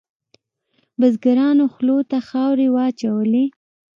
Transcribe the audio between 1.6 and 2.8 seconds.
خولو ته خاورې